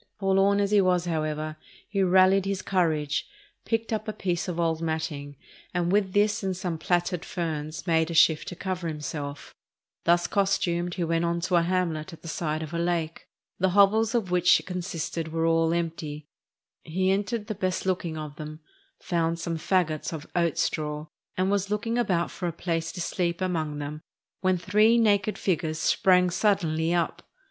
Forlorn 0.17 0.59
as 0.59 0.71
he 0.71 0.81
was, 0.81 1.05
however, 1.05 1.57
he 1.87 2.01
rallied 2.01 2.45
his 2.45 2.63
courage, 2.63 3.27
picked 3.65 3.93
up 3.93 4.07
a 4.07 4.13
piece 4.13 4.47
of 4.47 4.59
old 4.59 4.81
matting, 4.81 5.35
and 5.75 5.91
with 5.91 6.13
this 6.13 6.41
and 6.41 6.57
some 6.57 6.79
plaited 6.79 7.23
ferns 7.23 7.85
made 7.85 8.09
a 8.09 8.15
shift 8.15 8.47
to 8.47 8.55
cover 8.55 8.87
himself; 8.87 9.53
thus 10.05 10.25
costumed 10.25 10.95
he 10.95 11.03
went 11.03 11.23
on 11.23 11.39
to 11.41 11.55
a 11.55 11.61
hamlet 11.61 12.13
at 12.13 12.23
the 12.23 12.27
side 12.27 12.63
of 12.63 12.73
a 12.73 12.79
lake; 12.79 13.27
the 13.59 13.69
hovels 13.77 14.15
of 14.15 14.31
which 14.31 14.59
it 14.59 14.65
consisted 14.65 15.27
were 15.27 15.45
all 15.45 15.71
empty; 15.71 16.25
he 16.81 17.11
entered 17.11 17.45
the 17.45 17.53
best 17.53 17.85
looking 17.85 18.17
of 18.17 18.37
them, 18.37 18.59
found 18.99 19.37
some 19.37 19.55
fagots 19.59 20.11
of 20.11 20.25
oat 20.35 20.57
straw, 20.57 21.05
and 21.37 21.51
was 21.51 21.69
looking 21.69 21.99
about 21.99 22.31
for 22.31 22.47
a 22.47 22.51
place 22.51 22.91
to 22.91 22.99
sleep 22.99 23.39
among 23.39 23.77
them, 23.77 24.01
when 24.39 24.57
three 24.57 24.97
naked 24.97 25.37
figures 25.37 25.77
sprang 25.77 26.31
suddenly 26.31 26.91
up. 26.91 27.21